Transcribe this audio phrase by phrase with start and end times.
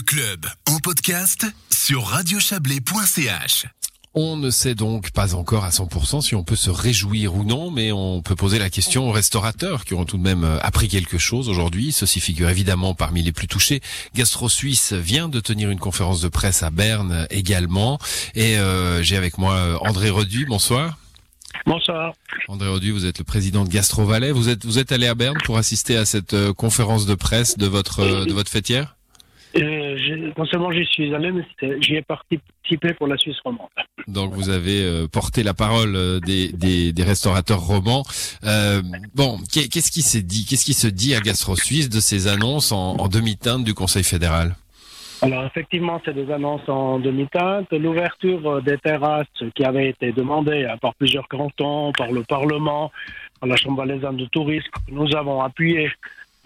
[0.00, 3.66] Le club en podcast sur radiochablais.ch.
[4.14, 7.70] On ne sait donc pas encore à 100% si on peut se réjouir ou non,
[7.70, 10.88] mais on peut poser la question aux restaurateurs qui ont tout de même euh, appris
[10.88, 11.92] quelque chose aujourd'hui.
[11.92, 13.82] Ceci figure évidemment parmi les plus touchés.
[14.14, 17.98] Gastro Suisse vient de tenir une conférence de presse à Berne également.
[18.34, 20.46] Et euh, j'ai avec moi euh, André Redu.
[20.46, 20.96] Bonsoir.
[21.66, 22.14] Bonsoir.
[22.48, 24.32] André Audu, vous êtes le président de Gastro Valais.
[24.32, 27.58] Vous êtes, vous êtes allé à Berne pour assister à cette euh, conférence de presse
[27.58, 28.96] de votre, euh, de votre fêtière?
[29.56, 31.44] Euh, Non seulement j'y suis allé, mais
[31.80, 33.68] j'y ai participé pour la Suisse romande.
[34.08, 38.04] Donc vous avez euh, porté la parole des, des, des restaurateurs romans.
[38.44, 38.82] Euh,
[39.14, 42.72] bon, qu'est-ce qui s'est dit Qu'est-ce qui se dit à Gastro Suisse de ces annonces
[42.72, 44.54] en, en demi-teinte du Conseil fédéral?
[45.22, 47.70] Alors effectivement, c'est des annonces en demi-teinte.
[47.72, 52.90] L'ouverture des terrasses qui avait été demandée par plusieurs cantons, par le Parlement,
[53.40, 55.90] par la Chambre valaisanne de tourisme, nous avons appuyé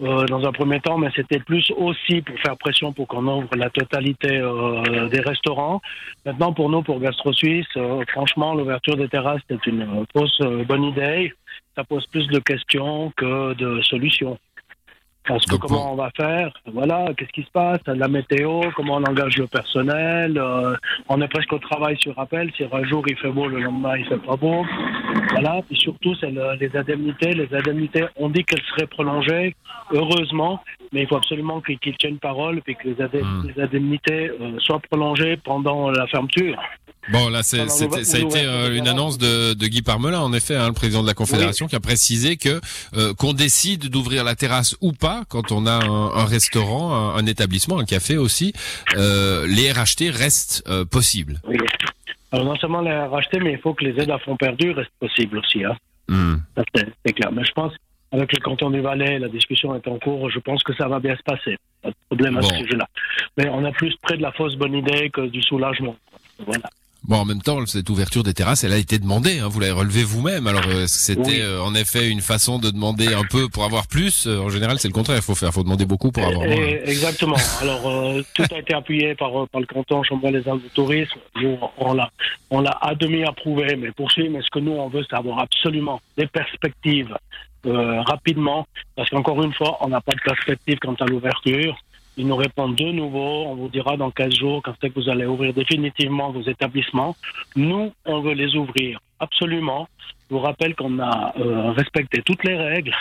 [0.01, 3.47] euh, dans un premier temps, mais c'était plus aussi pour faire pression pour qu'on ouvre
[3.55, 5.81] la totalité euh, des restaurants.
[6.25, 10.83] Maintenant, pour nous, pour Gastro Suisse, euh, franchement, l'ouverture des terrasses, c'est une fausse bonne
[10.83, 11.33] idée.
[11.75, 14.37] Ça pose plus de questions que de solutions.
[15.27, 16.51] Parce que comment on va faire?
[16.71, 17.79] Voilà, qu'est-ce qui se passe?
[17.87, 20.75] La météo, comment on engage le personnel euh,
[21.09, 22.51] On est presque au travail sur appel.
[22.55, 24.63] Si un jour il fait beau, le lendemain il fait pas beau.
[25.41, 25.61] Voilà.
[25.67, 27.33] Puis surtout, c'est le, les indemnités.
[27.33, 29.55] Les indemnités, on dit qu'elles seraient prolongées,
[29.91, 30.61] heureusement,
[30.91, 33.51] mais il faut absolument qu'ils tiennent parole et que les, hmm.
[33.55, 36.57] les indemnités euh, soient prolongées pendant la fermeture.
[37.11, 40.67] Bon, là, ça a été euh, une annonce de, de, Guy Parmelin, en effet, hein,
[40.67, 42.59] le président de la Confédération, qui a précisé que
[42.95, 47.15] euh, qu'on décide d'ouvrir la terrasse ou pas, quand on a un, un restaurant, un,
[47.17, 48.53] un, établissement, un café aussi,
[48.95, 51.39] euh, les RHT restent euh, possibles.
[51.47, 51.57] Oui.
[52.31, 54.91] Alors non seulement les RHT, mais il faut que les aides à fonds perdus restent
[54.99, 55.63] possibles aussi.
[55.63, 55.75] Hein.
[56.07, 56.35] Mm.
[57.05, 57.31] C'est clair.
[57.31, 57.73] Mais je pense
[58.11, 60.29] avec le canton du Valais, la discussion est en cours.
[60.29, 61.57] Je pense que ça va bien se passer.
[61.81, 62.87] Pas de problème à ce sujet-là.
[63.37, 65.95] Mais on a plus près de la fausse bonne idée que du soulagement.
[66.39, 66.69] Voilà.
[67.07, 69.37] Bon, en même temps, cette ouverture des terrasses, elle a été demandée.
[69.37, 70.47] Hein, vous l'avez relevé vous-même.
[70.47, 71.39] Alors, euh, c'était oui.
[71.39, 74.25] euh, en effet une façon de demander un peu pour avoir plus.
[74.25, 75.17] Euh, en général, c'est le contraire.
[75.17, 76.55] Il faut faire, faut demander beaucoup pour avoir moins.
[76.85, 77.35] Exactement.
[77.61, 81.19] Alors, euh, tout a été appuyé par par le canton Chambre les Alpes de tourisme.
[81.39, 82.09] Nous, on l'a,
[82.49, 84.31] on l'a à demi approuvé, mais poursuivre.
[84.31, 87.15] Mais ce que nous on veut, c'est avoir absolument des perspectives
[87.67, 91.75] rapidement, parce qu'encore une fois, on n'a pas de perspective quant à l'ouverture.
[92.17, 93.45] Ils nous répondent de nouveau.
[93.47, 97.15] On vous dira dans 15 jours quand c'est que vous allez ouvrir définitivement vos établissements.
[97.55, 99.87] Nous, on veut les ouvrir absolument.
[100.29, 102.95] Je vous rappelle qu'on a euh, respecté toutes les règles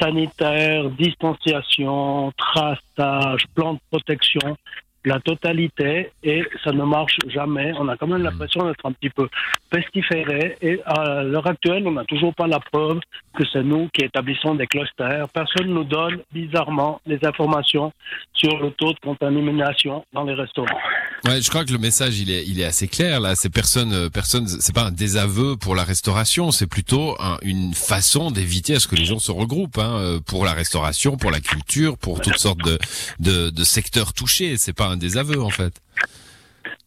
[0.00, 4.56] sanitaires, distanciation, traçage, plan de protection
[5.04, 7.72] la totalité et ça ne marche jamais.
[7.78, 9.28] On a quand même l'impression d'être un petit peu
[9.70, 13.00] pestiféré et à l'heure actuelle, on n'a toujours pas la preuve
[13.34, 15.28] que c'est nous qui établissons des clusters.
[15.28, 17.92] Personne nous donne bizarrement les informations
[18.32, 20.80] sur le taux de contamination dans les restaurants.
[21.24, 23.34] Ouais, je crois que le message il est il est assez clair là.
[23.34, 28.30] C'est personne personne c'est pas un désaveu pour la restauration, c'est plutôt un, une façon
[28.30, 31.98] d'éviter à ce que les gens se regroupent hein, pour la restauration, pour la culture,
[31.98, 32.78] pour toutes sortes de
[33.18, 34.56] de, de secteurs touchés.
[34.56, 35.80] C'est pas un désaveu en fait.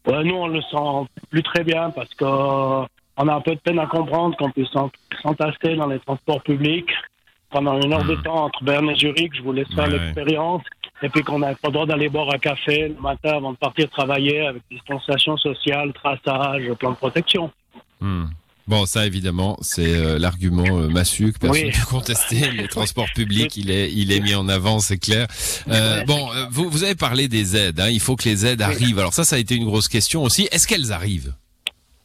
[0.08, 2.26] Ouais, nous on le sent plus très bien parce que
[3.18, 4.70] on a un peu de peine à comprendre qu'on puisse
[5.22, 6.90] s'entasser dans les transports publics
[7.52, 8.10] pendant une heure mmh.
[8.10, 9.34] de temps entre Berne et Zurich.
[9.36, 10.00] Je vous laisse faire ouais.
[10.00, 10.64] l'expérience.
[11.04, 13.58] Et puis qu'on n'a pas le droit d'aller boire un café le matin avant de
[13.58, 17.52] partir travailler avec distanciation sociale, traçage, plan de protection.
[18.00, 18.26] Mmh.
[18.68, 21.72] Bon, ça évidemment, c'est euh, l'argument euh, massu que personne ne oui.
[21.72, 22.52] peut contester.
[22.58, 25.28] Les transports publics, il est, il est mis en avant, c'est clair.
[25.70, 27.80] Euh, bon, vous, vous avez parlé des aides.
[27.80, 29.00] Hein, il faut que les aides arrivent.
[29.00, 30.48] Alors ça, ça a été une grosse question aussi.
[30.52, 31.34] Est-ce qu'elles arrivent?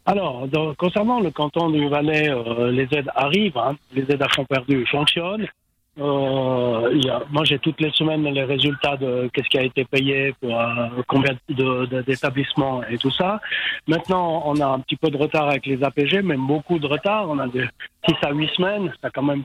[0.06, 4.28] Alors, donc, concernant le canton du Valais, euh, les aides arrivent, hein, les aides à
[4.28, 5.48] fonds perdus fonctionnent.
[5.98, 9.84] Euh, y a, moi, j'ai toutes les semaines les résultats de qu'est-ce qui a été
[9.84, 13.40] payé pour euh, combien d'établissements et tout ça.
[13.86, 17.30] Maintenant, on a un petit peu de retard avec les APG, même beaucoup de retard.
[17.30, 17.66] On a de
[18.08, 18.92] 6 à 8 semaines.
[19.02, 19.42] Ça, quand même,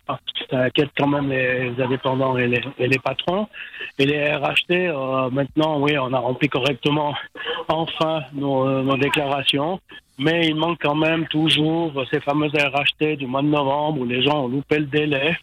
[0.49, 3.47] ça inquiète quand même les indépendants et les, et les patrons.
[3.97, 7.15] Et les RHT, euh, maintenant, oui, on a rempli correctement
[7.69, 9.79] enfin nos, euh, nos déclarations
[10.17, 14.21] mais il manque quand même toujours ces fameuses RHT du mois de novembre où les
[14.21, 15.35] gens ont loupé le délai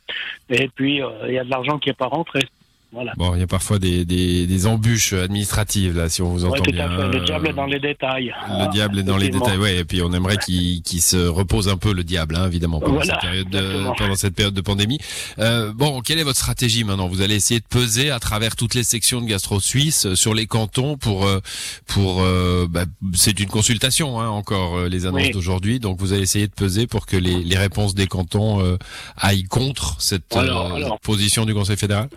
[0.48, 2.40] et puis euh, il y a de l'argent qui n'est pas rentré.
[2.90, 3.12] Voilà.
[3.18, 6.62] Bon, il y a parfois des, des, des, embûches administratives là, si on vous entend
[6.62, 6.88] ouais, bien.
[6.88, 8.26] Le diable est dans les détails.
[8.26, 9.76] Le ah, diable est dans les détails, ouais.
[9.76, 12.94] Et puis on aimerait qu'il qu se repose un peu le diable, hein, évidemment, pendant,
[12.94, 14.98] voilà, cette période de, pendant cette période de pandémie.
[15.38, 17.08] Euh, bon, quelle est votre stratégie maintenant?
[17.08, 20.32] Vous allez essayer de peser à travers toutes les sections de gastro suisse euh, sur
[20.32, 21.40] les cantons pour euh,
[21.86, 22.24] pour
[22.70, 25.30] bah, c'est une consultation hein, encore les annonces oui.
[25.30, 25.78] d'aujourd'hui.
[25.78, 28.78] Donc vous allez essayer de peser pour que les, les réponses des cantons
[29.16, 31.00] aillent contre cette alors, alors.
[31.00, 32.08] position du Conseil fédéral?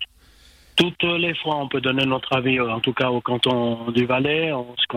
[0.75, 4.51] Toutes les fois, on peut donner notre avis, en tout cas au canton du Valais,
[4.77, 4.88] ce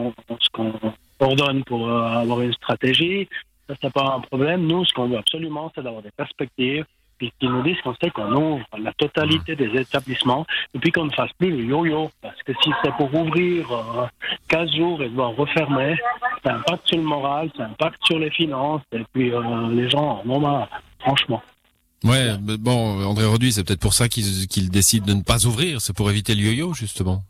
[0.53, 0.73] qu'on
[1.21, 3.29] ordonne pour avoir une stratégie.
[3.69, 4.67] Ça, c'est pas un problème.
[4.67, 6.85] Nous, ce qu'on veut absolument, c'est d'avoir des perspectives,
[7.19, 10.45] puis qu'ils nous disent qu'on sait qu'on ouvre la totalité des établissements,
[10.75, 12.11] et puis qu'on ne fasse plus le yo-yo.
[12.21, 13.67] Parce que si c'est pour ouvrir
[14.49, 15.97] 15 euh, jours et devoir refermer,
[16.45, 20.23] ça impacte sur le moral, ça impacte sur les finances, et puis euh, les gens
[20.25, 20.69] en ont marre,
[21.01, 21.43] franchement.
[22.05, 25.97] Ouais, bon, André Roduit, c'est peut-être pour ça qu'il décide de ne pas ouvrir, c'est
[25.97, 27.23] pour éviter le yo-yo, justement.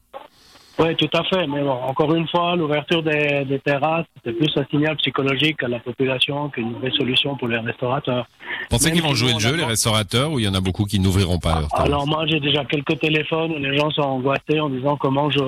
[0.79, 1.47] Oui, tout à fait.
[1.47, 5.69] Mais bon, encore une fois, l'ouverture des, des, terrasses, c'est plus un signal psychologique à
[5.69, 8.27] la population qu'une vraie solution pour les restaurateurs.
[8.71, 10.99] Pensez qu'ils vont jouer le jeu, les restaurateurs, ou il y en a beaucoup qui
[10.99, 14.97] n'ouvriront pas Alors moi, j'ai déjà quelques téléphones où les gens sont angoissés en disant
[14.97, 15.39] comment je,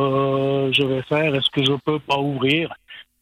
[0.73, 2.73] je vais faire, est-ce que je peux pas ouvrir?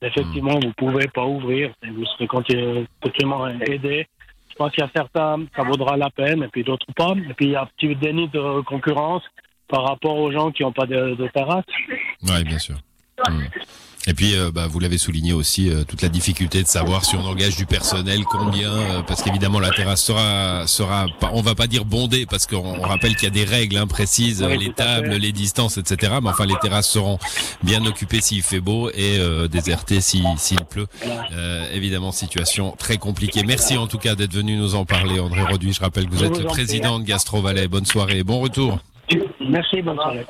[0.02, 4.06] Effectivement, vous pouvez pas ouvrir, vous serez continuellement aidé.
[4.54, 7.14] Je pense qu'il y a certains, ça vaudra la peine, et puis d'autres pas.
[7.28, 9.24] Et puis il y a un petit déni de concurrence
[9.66, 11.64] par rapport aux gens qui n'ont pas de, terrasse.
[12.22, 12.76] Oui, bien sûr.
[13.28, 13.42] Hmm.
[14.06, 17.16] Et puis, euh, bah, vous l'avez souligné aussi, euh, toute la difficulté de savoir si
[17.16, 21.66] on engage du personnel, combien, euh, parce qu'évidemment la terrasse sera, sera, on va pas
[21.66, 25.32] dire bondée, parce qu'on rappelle qu'il y a des règles hein, précises, les tables, les
[25.32, 26.14] distances, etc.
[26.22, 27.18] Mais enfin, les terrasses seront
[27.62, 29.18] bien occupées s'il fait beau et
[29.48, 30.24] désertées s'il
[30.68, 30.86] pleut.
[31.72, 33.42] évidemment, situation très compliquée.
[33.44, 35.72] Merci en tout cas d'être venu nous en parler, André Roduit.
[35.72, 37.68] Je rappelle que vous êtes le président de Gastro Valais.
[37.68, 38.78] Bonne soirée, bon retour.
[39.40, 40.26] Merci, bonne soirée.